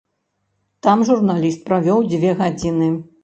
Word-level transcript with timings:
Там 0.87 1.03
журналіст 1.09 1.61
правёў 1.69 1.99
дзве 2.11 2.35
гадзіны. 2.43 2.91